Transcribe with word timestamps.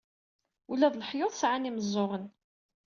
Ula 0.71 0.87
d 0.93 0.95
leḥyuḍ 0.99 1.33
sɛan 1.35 1.69
imeẓẓuɣen. 1.69 2.25